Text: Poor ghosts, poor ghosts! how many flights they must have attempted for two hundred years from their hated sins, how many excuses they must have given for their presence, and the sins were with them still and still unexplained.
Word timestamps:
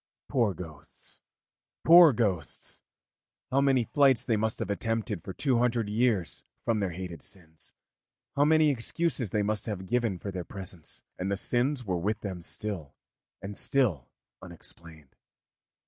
Poor 0.29 0.55
ghosts, 0.55 1.21
poor 1.85 2.11
ghosts! 2.11 2.81
how 3.51 3.61
many 3.61 3.83
flights 3.83 4.25
they 4.25 4.35
must 4.35 4.57
have 4.57 4.71
attempted 4.71 5.21
for 5.23 5.31
two 5.31 5.59
hundred 5.59 5.87
years 5.89 6.43
from 6.65 6.79
their 6.79 6.89
hated 6.89 7.21
sins, 7.21 7.75
how 8.35 8.43
many 8.43 8.71
excuses 8.71 9.29
they 9.29 9.43
must 9.43 9.67
have 9.67 9.85
given 9.85 10.17
for 10.17 10.31
their 10.31 10.43
presence, 10.43 11.03
and 11.19 11.31
the 11.31 11.37
sins 11.37 11.85
were 11.85 11.99
with 11.99 12.21
them 12.21 12.41
still 12.41 12.95
and 13.43 13.55
still 13.59 14.09
unexplained. 14.41 15.15